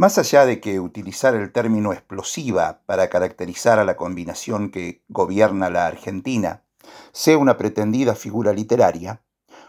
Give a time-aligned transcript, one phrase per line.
[0.00, 5.68] Más allá de que utilizar el término explosiva para caracterizar a la combinación que gobierna
[5.68, 6.62] la Argentina
[7.12, 9.20] sea una pretendida figura literaria,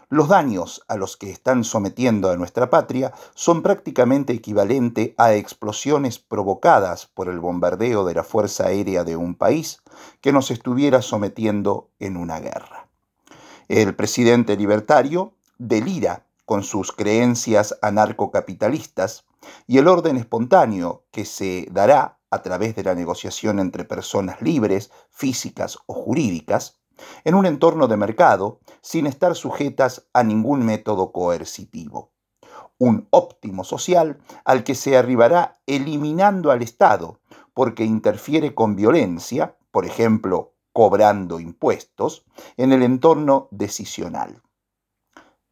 [0.08, 6.18] los daños a los que están sometiendo a nuestra patria son prácticamente equivalentes a explosiones
[6.18, 9.82] provocadas por el bombardeo de la Fuerza Aérea de un país
[10.22, 12.88] que nos estuviera sometiendo en una guerra.
[13.68, 19.24] El presidente libertario delira con sus creencias anarcocapitalistas
[19.66, 24.90] y el orden espontáneo que se dará a través de la negociación entre personas libres,
[25.08, 26.82] físicas o jurídicas,
[27.24, 32.12] en un entorno de mercado sin estar sujetas a ningún método coercitivo.
[32.76, 37.18] Un óptimo social al que se arribará eliminando al Estado
[37.54, 42.26] porque interfiere con violencia, por ejemplo, cobrando impuestos,
[42.58, 44.42] en el entorno decisional.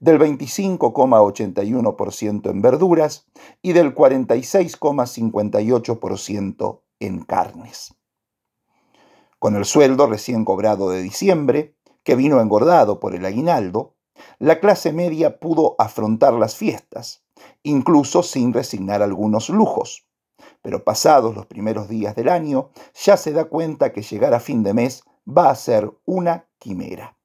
[0.00, 3.26] del 25,81% en verduras
[3.62, 7.94] y del 46,58% en carnes.
[9.38, 13.94] Con el sueldo recién cobrado de diciembre, que vino engordado por el aguinaldo,
[14.38, 17.24] la clase media pudo afrontar las fiestas,
[17.62, 20.06] incluso sin resignar algunos lujos
[20.66, 24.62] pero pasados los primeros días del año ya se da cuenta que llegar a fin
[24.62, 27.16] de mes va a ser una quimera.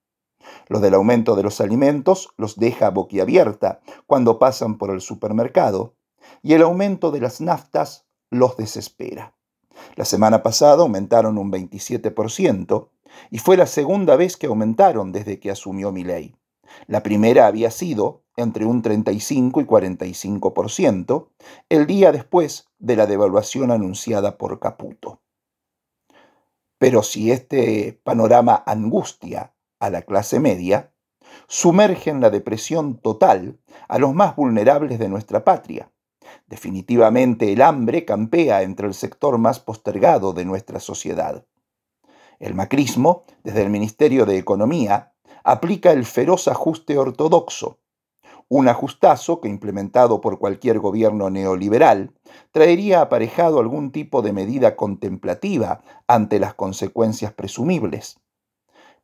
[0.67, 5.95] Lo del aumento de los alimentos los deja boquiabierta cuando pasan por el supermercado
[6.41, 9.35] y el aumento de las naftas los desespera.
[9.95, 12.89] La semana pasada aumentaron un 27%
[13.29, 16.35] y fue la segunda vez que aumentaron desde que asumió mi ley.
[16.87, 21.27] La primera había sido entre un 35 y 45%
[21.69, 25.21] el día después de la devaluación anunciada por Caputo.
[26.77, 30.91] Pero si este panorama angustia a la clase media,
[31.47, 35.91] sumerge en la depresión total a los más vulnerables de nuestra patria.
[36.47, 41.45] Definitivamente el hambre campea entre el sector más postergado de nuestra sociedad.
[42.39, 47.79] El macrismo, desde el Ministerio de Economía, aplica el feroz ajuste ortodoxo,
[48.53, 52.11] un ajustazo que implementado por cualquier gobierno neoliberal
[52.51, 58.19] traería aparejado algún tipo de medida contemplativa ante las consecuencias presumibles.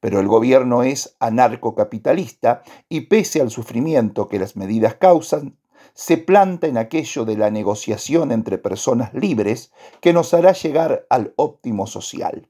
[0.02, 5.56] Pero el gobierno es anarcocapitalista y pese al sufrimiento que las medidas causan,
[5.97, 11.34] se planta en aquello de la negociación entre personas libres que nos hará llegar al
[11.38, 12.47] óptimo social.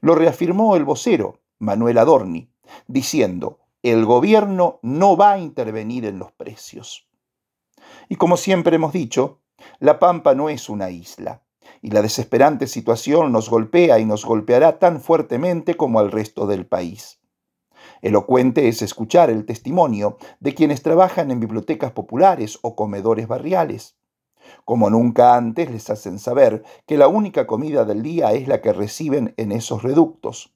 [0.00, 2.50] Lo reafirmó el vocero, Manuel Adorni,
[2.88, 7.08] diciendo, el gobierno no va a intervenir en los precios.
[8.08, 9.38] Y como siempre hemos dicho,
[9.78, 11.44] La Pampa no es una isla,
[11.80, 16.66] y la desesperante situación nos golpea y nos golpeará tan fuertemente como al resto del
[16.66, 17.19] país.
[18.02, 23.96] Elocuente es escuchar el testimonio de quienes trabajan en bibliotecas populares o comedores barriales.
[24.64, 28.72] Como nunca antes les hacen saber que la única comida del día es la que
[28.72, 30.54] reciben en esos reductos.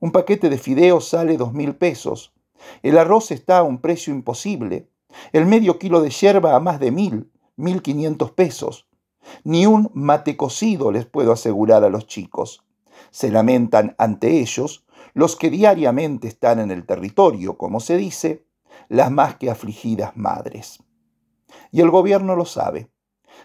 [0.00, 2.32] Un paquete de fideos sale dos mil pesos.
[2.82, 4.88] El arroz está a un precio imposible.
[5.32, 8.86] El medio kilo de yerba a más de mil, mil quinientos pesos.
[9.44, 12.64] Ni un mate cocido les puedo asegurar a los chicos.
[13.10, 18.46] Se lamentan ante ellos los que diariamente están en el territorio, como se dice,
[18.88, 20.82] las más que afligidas madres.
[21.70, 22.90] Y el gobierno lo sabe.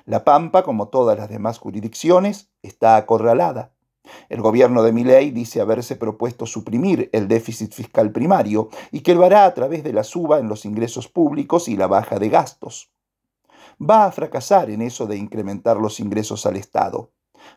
[0.06, 3.74] La Pampa, como todas las demás jurisdicciones, está acorralada.
[4.30, 9.26] El gobierno de Milei dice haberse propuesto suprimir el déficit fiscal primario y que lo
[9.26, 12.92] hará a través de la suba en los ingresos públicos y la baja de gastos.
[13.80, 17.12] Va a fracasar en eso de incrementar los ingresos al Estado,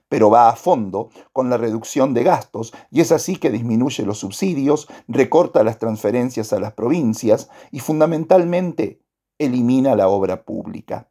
[0.09, 4.19] pero va a fondo con la reducción de gastos y es así que disminuye los
[4.19, 9.03] subsidios, recorta las transferencias a las provincias y fundamentalmente
[9.39, 11.11] elimina la obra pública.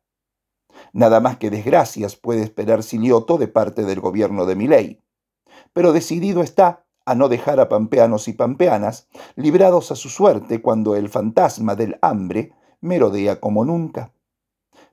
[0.93, 4.99] Nada más que desgracias puede esperar Silioto de parte del gobierno de Milei
[5.73, 10.95] pero decidido está a no dejar a pampeanos y pampeanas librados a su suerte cuando
[10.95, 14.13] el fantasma del hambre merodea como nunca.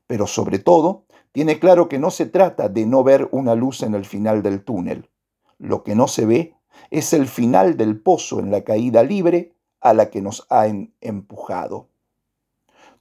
[0.07, 3.95] Pero sobre todo, tiene claro que no se trata de no ver una luz en
[3.95, 5.11] el final del túnel.
[5.59, 6.55] Lo que no se ve
[6.91, 11.89] es el final del pozo en la caída libre a la que nos han empujado.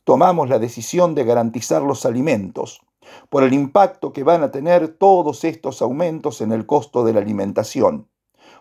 [0.04, 2.82] Tomamos la decisión de garantizar los alimentos,
[3.30, 7.20] por el impacto que van a tener todos estos aumentos en el costo de la
[7.20, 8.08] alimentación.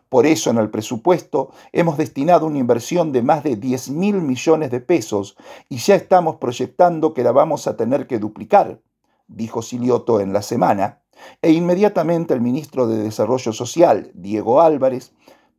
[0.08, 4.70] Por eso en el presupuesto hemos destinado una inversión de más de 10 mil millones
[4.70, 5.36] de pesos
[5.68, 8.80] y ya estamos proyectando que la vamos a tener que duplicar,
[9.34, 11.02] dijo Silioto en la semana,
[11.42, 15.12] e inmediatamente el ministro de Desarrollo Social, Diego Álvarez,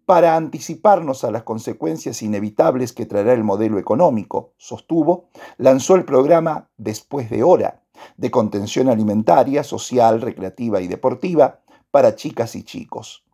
[0.06, 6.70] para anticiparnos a las consecuencias inevitables que traerá el modelo económico, sostuvo, lanzó el programa
[6.78, 7.82] Después de Hora,
[8.18, 13.26] de contención alimentaria, social, recreativa y deportiva para chicas y chicos.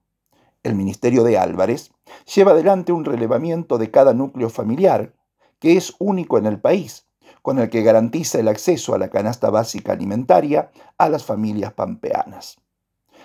[0.63, 1.91] El Ministerio de Álvarez
[2.33, 5.13] lleva adelante un relevamiento de cada núcleo familiar,
[5.59, 7.07] que es único en el país,
[7.41, 12.57] con el que garantiza el acceso a la canasta básica alimentaria a las familias pampeanas.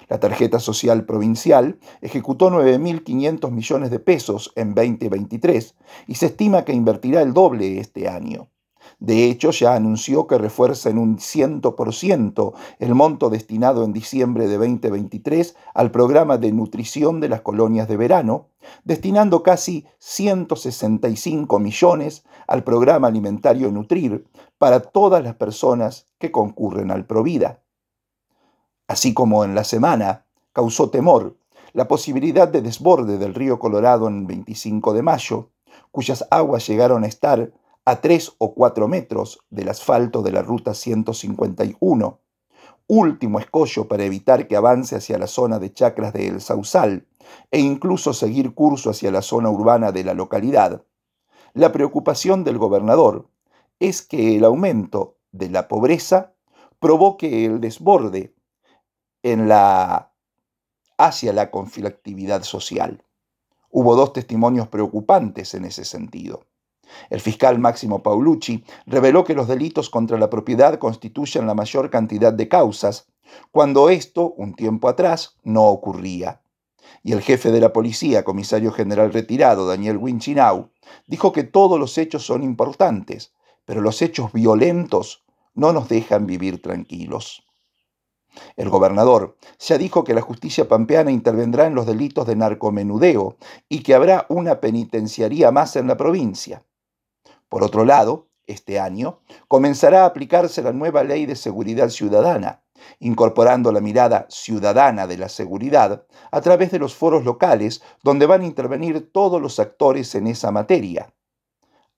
[0.08, 5.74] La tarjeta social provincial ejecutó 9.500 millones de pesos en 2023
[6.06, 8.48] y se estima que invertirá el doble este año.
[8.98, 14.56] De hecho, ya anunció que refuerza en un 100% el monto destinado en diciembre de
[14.56, 18.48] 2023 al programa de nutrición de las colonias de verano,
[18.84, 24.26] destinando casi 165 millones al programa alimentario Nutrir
[24.56, 27.60] para todas las personas que concurren al Provida.
[28.88, 31.36] Así como en la semana causó temor
[31.74, 35.50] la posibilidad de desborde del río Colorado en 25 de mayo,
[35.90, 37.52] cuyas aguas llegaron a estar
[37.86, 42.20] a 3 o 4 metros del asfalto de la ruta 151,
[42.88, 47.06] último escollo para evitar que avance hacia la zona de chacras de El Sausal
[47.52, 50.82] e incluso seguir curso hacia la zona urbana de la localidad,
[51.54, 53.28] la preocupación del gobernador
[53.78, 56.34] es que el aumento de la pobreza
[56.80, 58.34] provoque el desborde
[59.22, 60.12] en la,
[60.98, 63.04] hacia la conflictividad social.
[63.70, 66.46] Hubo dos testimonios preocupantes en ese sentido.
[67.10, 72.32] El fiscal Máximo Paulucci reveló que los delitos contra la propiedad constituyen la mayor cantidad
[72.32, 73.08] de causas,
[73.50, 76.42] cuando esto, un tiempo atrás, no ocurría.
[77.02, 80.70] Y el jefe de la policía, comisario general retirado, Daniel Winchinau,
[81.06, 83.32] dijo que todos los hechos son importantes,
[83.64, 85.24] pero los hechos violentos
[85.54, 87.42] no nos dejan vivir tranquilos.
[88.56, 93.36] El gobernador ya dijo que la justicia pampeana intervendrá en los delitos de narcomenudeo
[93.68, 96.62] y que habrá una penitenciaría más en la provincia.
[97.48, 102.62] Por otro lado, este año comenzará a aplicarse la nueva ley de seguridad ciudadana,
[103.00, 108.42] incorporando la mirada ciudadana de la seguridad a través de los foros locales donde van
[108.42, 111.12] a intervenir todos los actores en esa materia,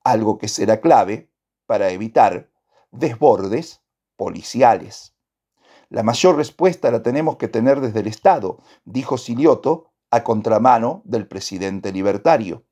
[0.02, 1.30] algo que será clave
[1.66, 2.50] para evitar
[2.90, 3.82] desbordes
[4.16, 5.14] policiales.
[5.90, 11.26] La mayor respuesta la tenemos que tener desde el Estado, dijo Silioto a contramano del
[11.26, 12.64] presidente libertario.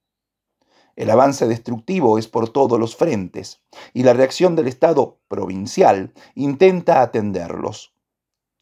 [0.97, 3.61] El avance destructivo es por todos los frentes
[3.93, 7.95] y la reacción del Estado provincial intenta atenderlos,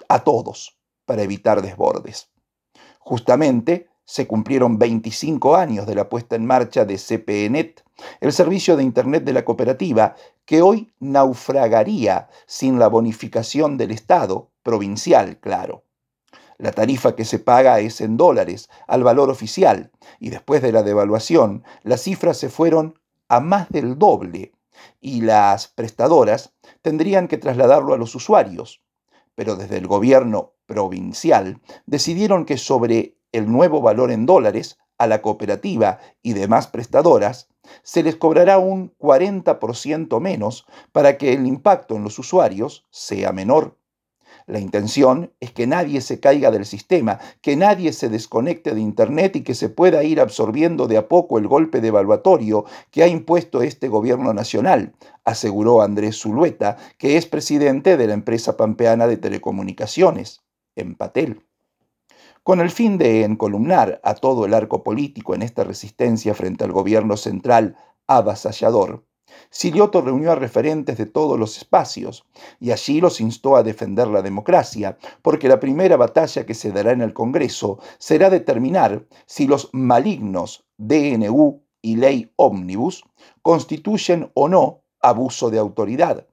[0.08, 0.76] a todos,
[1.06, 2.30] para evitar desbordes.
[2.98, 7.84] Justamente se cumplieron 25 años de la puesta en marcha de CPNet,
[8.20, 14.50] el servicio de Internet de la cooperativa, que hoy naufragaría sin la bonificación del Estado,
[14.62, 15.84] provincial, claro.
[16.58, 20.82] La tarifa que se paga es en dólares, al valor oficial, y después de la
[20.82, 24.52] devaluación, las cifras se fueron a más del doble,
[25.00, 28.82] y las prestadoras tendrían que trasladarlo a los usuarios.
[29.34, 35.22] Pero desde el gobierno provincial decidieron que sobre el nuevo valor en dólares, a la
[35.22, 37.48] cooperativa y demás prestadoras,
[37.82, 43.76] se les cobrará un 40% menos para que el impacto en los usuarios sea menor.
[44.46, 49.36] La intención es que nadie se caiga del sistema, que nadie se desconecte de Internet
[49.36, 53.62] y que se pueda ir absorbiendo de a poco el golpe devaluatorio que ha impuesto
[53.62, 60.42] este gobierno nacional, aseguró Andrés Zulueta, que es presidente de la empresa pampeana de telecomunicaciones,
[60.76, 61.42] Empatel.
[62.42, 66.72] Con el fin de encolumnar a todo el arco político en esta resistencia frente al
[66.72, 67.76] gobierno central
[68.06, 69.04] avasallador,
[69.50, 72.26] Silioto reunió a referentes de todos los espacios
[72.60, 76.92] y allí los instó a defender la democracia, porque la primera batalla que se dará
[76.92, 83.04] en el Congreso será determinar si los malignos DNU y ley ómnibus
[83.42, 86.26] constituyen o no abuso de autoridad.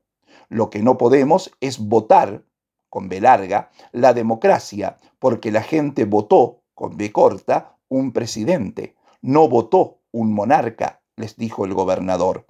[0.50, 2.43] Lo que no podemos es votar,
[2.89, 9.48] con B larga, la democracia, porque la gente votó, con B corta, un presidente, no
[9.48, 12.46] votó un monarca, les dijo el gobernador.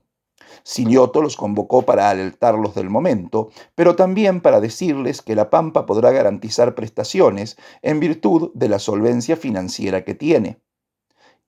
[0.63, 6.11] Silioto los convocó para alertarlos del momento, pero también para decirles que La Pampa podrá
[6.11, 10.59] garantizar prestaciones en virtud de la solvencia financiera que tiene.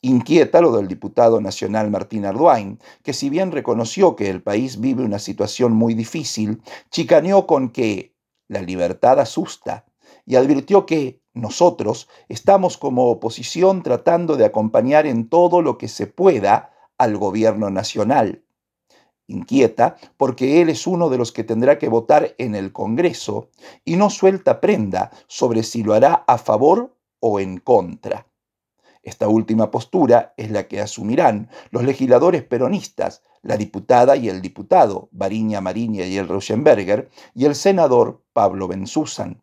[0.01, 5.03] Inquieta lo del diputado nacional Martín Arduin, que si bien reconoció que el país vive
[5.03, 8.13] una situación muy difícil, chicaneó con que
[8.49, 9.85] la libertad asusta
[10.25, 16.05] y advirtió que nosotros estamos como oposición tratando de acompañar en todo lo que se
[16.05, 18.43] pueda al gobierno nacional.
[19.27, 23.49] Inquieta porque él es uno de los que tendrá que votar en el Congreso
[23.85, 28.27] y no suelta prenda sobre si lo hará a favor o en contra.
[29.03, 35.09] Esta última postura es la que asumirán los legisladores peronistas, la diputada y el diputado
[35.11, 39.41] Bariña Mariña y el Rosenberger y el senador Pablo Bensusan.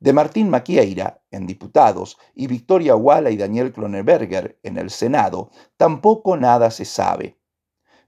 [0.00, 6.36] De Martín Maquieira en diputados y Victoria Walla y Daniel Kroneberger en el Senado tampoco
[6.36, 7.39] nada se sabe.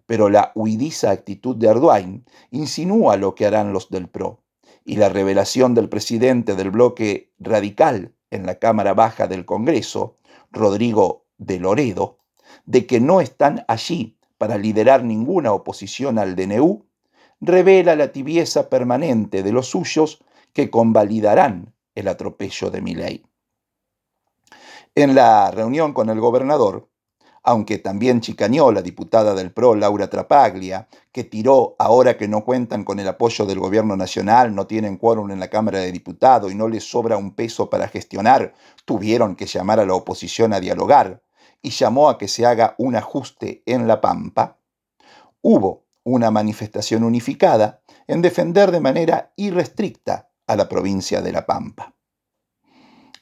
[0.06, 4.42] Pero la huidiza actitud de Arduin insinúa lo que harán los del PRO
[4.84, 10.16] y la revelación del presidente del bloque radical en la Cámara Baja del Congreso
[10.50, 12.18] Rodrigo de Loredo,
[12.66, 16.84] de que no están allí para liderar ninguna oposición al DNU,
[17.40, 23.24] revela la tibieza permanente de los suyos que convalidarán el atropello de mi ley.
[24.94, 26.88] En la reunión con el gobernador,
[27.42, 32.84] aunque también chicañó la diputada del PRO, Laura Trapaglia, que tiró ahora que no cuentan
[32.84, 36.54] con el apoyo del gobierno nacional, no tienen quórum en la Cámara de Diputados y
[36.54, 41.22] no les sobra un peso para gestionar, tuvieron que llamar a la oposición a dialogar
[41.60, 44.58] y llamó a que se haga un ajuste en la Pampa,
[45.40, 51.94] hubo una manifestación unificada en defender de manera irrestricta a la provincia de La Pampa.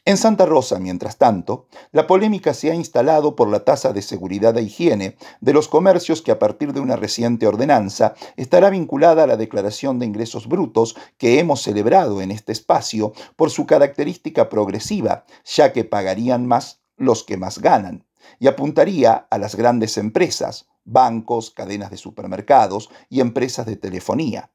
[0.06, 4.56] En Santa Rosa, mientras tanto, la polémica se ha instalado por la tasa de seguridad
[4.56, 9.26] e higiene de los comercios que a partir de una reciente ordenanza estará vinculada a
[9.26, 15.26] la declaración de ingresos brutos que hemos celebrado en este espacio por su característica progresiva,
[15.44, 18.06] ya que pagarían más los que más ganan,
[18.38, 24.50] y apuntaría a las grandes empresas, bancos, cadenas de supermercados y empresas de telefonía.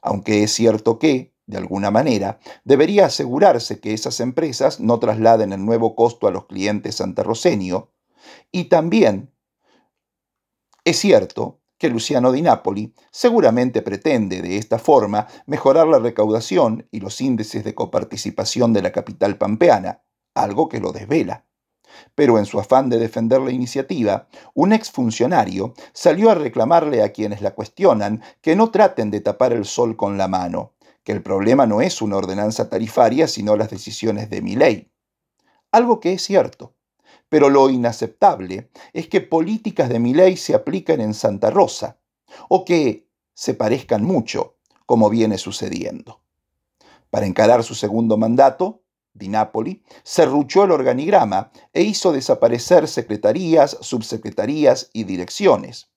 [0.00, 5.64] Aunque es cierto que, de alguna manera, debería asegurarse que esas empresas no trasladen el
[5.64, 7.90] nuevo costo a los clientes santarroseño.
[8.50, 9.32] Y también
[10.84, 17.00] es cierto que Luciano Di Napoli seguramente pretende de esta forma mejorar la recaudación y
[17.00, 20.02] los índices de coparticipación de la capital pampeana,
[20.34, 21.44] algo que lo desvela.
[22.14, 27.40] Pero en su afán de defender la iniciativa, un exfuncionario salió a reclamarle a quienes
[27.40, 30.75] la cuestionan que no traten de tapar el sol con la mano
[31.06, 34.90] que el problema no es una ordenanza tarifaria, sino las decisiones de mi ley.
[35.70, 36.74] Algo que es cierto.
[37.28, 42.00] Pero lo inaceptable es que políticas de mi ley se apliquen en Santa Rosa,
[42.48, 46.22] o que se parezcan mucho, como viene sucediendo.
[47.08, 48.82] Para encarar su segundo mandato,
[49.14, 55.88] Di Napoli serruchó el organigrama e hizo desaparecer secretarías, subsecretarías y direcciones.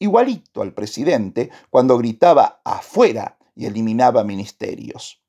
[0.00, 5.22] Igualito al presidente cuando gritaba afuera y eliminaba ministerios.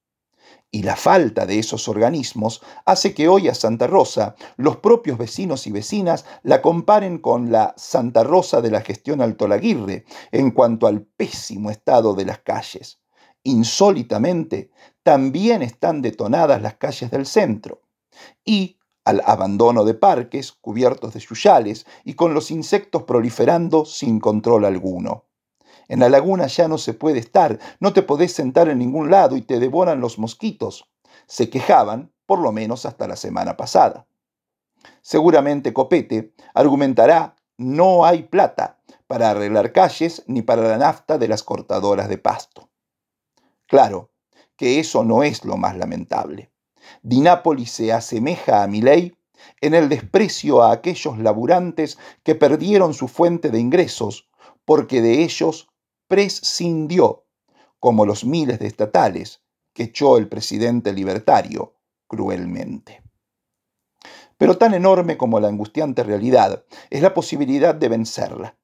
[0.69, 5.65] Y la falta de esos organismos hace que hoy a Santa Rosa los propios vecinos
[5.65, 10.85] y vecinas la comparen con la Santa Rosa de la gestión Alto Laguirre en cuanto
[10.87, 12.99] al pésimo estado de las calles.
[13.43, 14.69] Insólitamente,
[15.03, 17.81] también están detonadas las calles del centro.
[18.43, 24.65] Y al abandono de parques cubiertos de yuyales y con los insectos proliferando sin control
[24.65, 25.26] alguno.
[25.87, 29.37] En la laguna ya no se puede estar, no te podés sentar en ningún lado
[29.37, 30.89] y te devoran los mosquitos.
[31.27, 34.07] Se quejaban, por lo menos hasta la semana pasada.
[35.01, 41.43] Seguramente Copete argumentará no hay plata para arreglar calles ni para la nafta de las
[41.43, 42.69] cortadoras de pasto.
[43.65, 44.11] Claro
[44.55, 46.51] que eso no es lo más lamentable.
[47.01, 49.17] Dinápolis se asemeja a ley
[49.61, 54.29] en el desprecio a aquellos laburantes que perdieron su fuente de ingresos
[54.65, 55.69] porque de ellos
[56.07, 57.25] prescindió,
[57.79, 59.41] como los miles de estatales
[59.73, 61.75] que echó el presidente libertario
[62.07, 63.03] cruelmente.
[64.37, 68.57] Pero tan enorme como la angustiante realidad es la posibilidad de vencerla.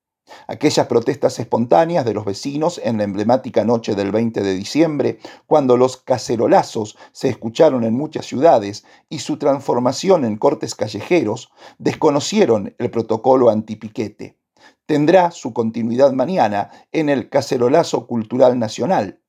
[0.48, 5.78] Aquellas protestas espontáneas de los vecinos en la emblemática noche del 20 de diciembre, cuando
[5.78, 12.90] los cacerolazos se escucharon en muchas ciudades y su transformación en cortes callejeros, desconocieron el
[12.90, 14.38] protocolo antipiquete.
[14.86, 19.22] Tendrá su continuidad mañana en el cacerolazo cultural nacional.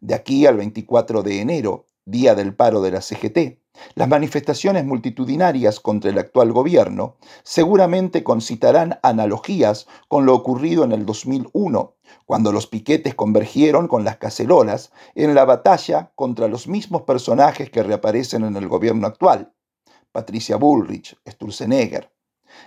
[0.00, 3.60] De aquí al 24 de enero, día del paro de la CGT,
[3.94, 11.04] las manifestaciones multitudinarias contra el actual gobierno seguramente concitarán analogías con lo ocurrido en el
[11.04, 17.68] 2001, cuando los piquetes convergieron con las cacerolas en la batalla contra los mismos personajes
[17.68, 19.52] que reaparecen en el gobierno actual,
[20.10, 22.11] Patricia Bullrich, Sturzenegger.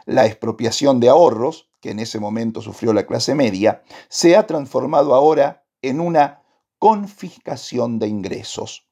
[0.06, 5.14] La expropiación de ahorros, que en ese momento sufrió la clase media, se ha transformado
[5.14, 6.42] ahora en una
[6.80, 8.88] confiscación de ingresos.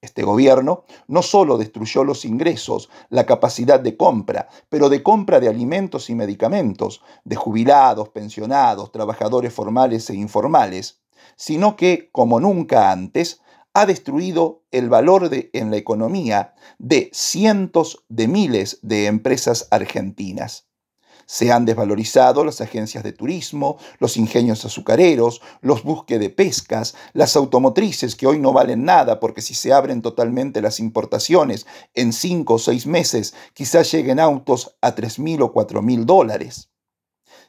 [0.00, 5.48] Este gobierno no solo destruyó los ingresos, la capacidad de compra, pero de compra de
[5.48, 11.00] alimentos y medicamentos, de jubilados, pensionados, trabajadores formales e informales,
[11.34, 13.40] sino que, como nunca antes,
[13.78, 20.66] ha destruido el valor en la economía de cientos de miles de empresas argentinas.
[21.26, 27.36] Se han desvalorizado las agencias de turismo, los ingenios azucareros, los busques de pescas, las
[27.36, 32.54] automotrices que hoy no valen nada porque si se abren totalmente las importaciones, en cinco
[32.54, 36.70] o seis meses quizás lleguen autos a tres mil o cuatro mil dólares.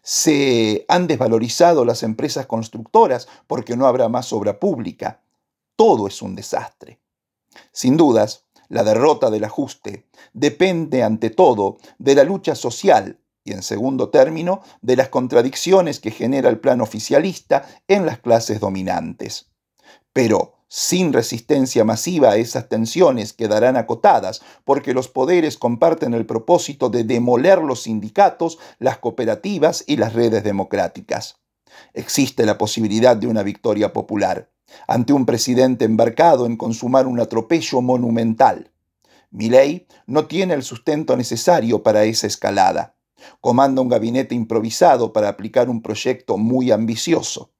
[0.04, 5.24] Se han desvalorizado las empresas constructoras porque no habrá más obra pública.
[5.80, 7.00] Todo es un desastre.
[7.72, 13.64] Sin dudas, la derrota del ajuste depende ante todo de la lucha social y en
[13.64, 19.52] segundo término de las contradicciones que genera el plan oficialista en las clases dominantes.
[20.12, 27.06] Pero sin resistencia masiva esas tensiones quedarán acotadas, porque los poderes comparten el propósito de
[27.06, 31.38] demoler los sindicatos, las cooperativas y las redes democráticas.
[31.94, 34.50] Existe la posibilidad de una victoria popular,
[34.88, 38.72] ante un presidente embarcado en consumar un atropello monumental.
[39.32, 42.96] ley no tiene el sustento necesario para esa escalada.
[43.42, 47.52] Comanda un gabinete improvisado para aplicar un proyecto muy ambicioso.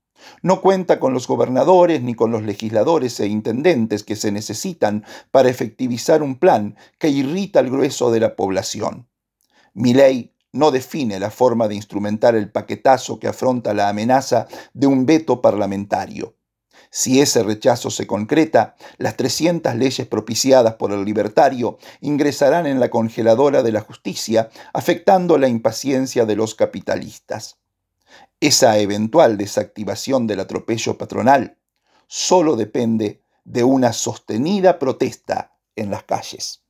[0.42, 5.50] No cuenta con los gobernadores ni con los legisladores e intendentes que se necesitan para
[5.50, 9.08] efectivizar un plan que irrita al grueso de la población.
[9.74, 14.88] Mi ley no define la forma de instrumentar el paquetazo que afronta la amenaza de
[14.88, 16.36] un veto parlamentario.
[16.92, 22.90] Si ese rechazo se concreta, las 300 leyes propiciadas por el libertario ingresarán en la
[22.90, 27.58] congeladora de la justicia, afectando la impaciencia de los capitalistas.
[28.40, 31.58] Esa eventual desactivación del atropello patronal
[32.08, 36.64] solo depende de una sostenida protesta en las calles.